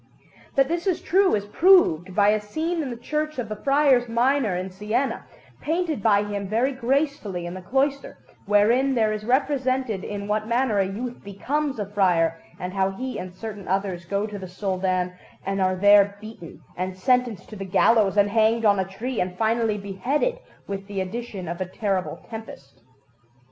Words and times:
That 0.55 0.67
this 0.67 0.87
is 0.87 0.99
true 0.99 1.35
is 1.35 1.45
proved 1.45 2.15
by 2.15 2.29
a 2.29 2.41
scene 2.41 2.81
in 2.81 2.89
the 2.89 2.97
Church 2.97 3.37
of 3.37 3.49
the 3.49 3.55
Friars 3.55 4.09
Minor 4.09 4.55
in 4.55 4.71
Siena, 4.71 5.27
painted 5.61 6.01
by 6.01 6.23
him 6.23 6.47
very 6.47 6.71
gracefully 6.73 7.45
in 7.45 7.53
the 7.53 7.61
cloister, 7.61 8.17
wherein 8.47 8.95
there 8.95 9.13
is 9.13 9.23
represented 9.23 10.03
in 10.03 10.27
what 10.27 10.47
manner 10.47 10.79
a 10.79 10.87
youth 10.87 11.23
becomes 11.23 11.77
a 11.77 11.85
friar, 11.85 12.41
and 12.59 12.73
how 12.73 12.89
he 12.89 13.19
and 13.19 13.35
certain 13.35 13.67
others 13.67 14.05
go 14.05 14.25
to 14.25 14.39
the 14.39 14.47
Soldan, 14.47 15.13
and 15.45 15.61
are 15.61 15.75
there 15.75 16.17
beaten 16.19 16.63
and 16.75 16.97
sentenced 16.97 17.47
to 17.49 17.55
the 17.55 17.63
gallows 17.63 18.17
and 18.17 18.31
hanged 18.31 18.65
on 18.65 18.79
a 18.79 18.85
tree, 18.85 19.21
and 19.21 19.37
finally 19.37 19.77
beheaded, 19.77 20.39
with 20.65 20.87
the 20.87 20.99
addition 20.99 21.47
of 21.47 21.61
a 21.61 21.67
terrible 21.67 22.25
tempest. 22.27 22.81